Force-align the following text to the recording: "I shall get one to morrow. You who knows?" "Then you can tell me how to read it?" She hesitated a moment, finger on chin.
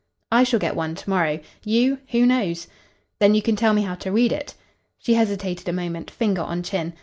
"I 0.31 0.43
shall 0.43 0.59
get 0.59 0.75
one 0.75 0.95
to 0.95 1.09
morrow. 1.11 1.39
You 1.63 1.99
who 2.09 2.25
knows?" 2.25 2.67
"Then 3.19 3.35
you 3.35 3.43
can 3.43 3.55
tell 3.55 3.71
me 3.75 3.83
how 3.83 3.93
to 3.93 4.11
read 4.11 4.31
it?" 4.31 4.55
She 4.97 5.13
hesitated 5.13 5.69
a 5.69 5.73
moment, 5.73 6.09
finger 6.09 6.41
on 6.41 6.63
chin. 6.63 6.93